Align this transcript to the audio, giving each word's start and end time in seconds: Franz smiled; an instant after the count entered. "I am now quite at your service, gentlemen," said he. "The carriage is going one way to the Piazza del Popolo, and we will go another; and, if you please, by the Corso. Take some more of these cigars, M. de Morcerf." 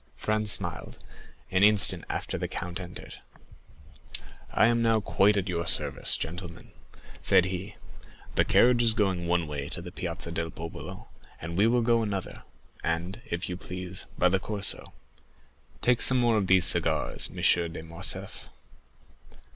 Franz 0.15 0.51
smiled; 0.51 0.97
an 1.51 1.61
instant 1.61 2.05
after 2.09 2.35
the 2.35 2.47
count 2.47 2.79
entered. 2.79 3.19
"I 4.51 4.65
am 4.65 4.81
now 4.81 4.99
quite 4.99 5.37
at 5.37 5.47
your 5.47 5.67
service, 5.67 6.17
gentlemen," 6.17 6.71
said 7.21 7.45
he. 7.45 7.75
"The 8.33 8.43
carriage 8.43 8.81
is 8.81 8.95
going 8.95 9.27
one 9.27 9.45
way 9.47 9.69
to 9.69 9.79
the 9.79 9.91
Piazza 9.91 10.31
del 10.31 10.49
Popolo, 10.49 11.09
and 11.39 11.55
we 11.55 11.67
will 11.67 11.83
go 11.83 12.01
another; 12.01 12.41
and, 12.83 13.21
if 13.29 13.47
you 13.47 13.55
please, 13.55 14.07
by 14.17 14.27
the 14.27 14.39
Corso. 14.39 14.91
Take 15.83 16.01
some 16.01 16.17
more 16.17 16.35
of 16.35 16.47
these 16.47 16.65
cigars, 16.65 17.29
M. 17.31 17.35
de 17.71 17.83
Morcerf." 17.83 18.49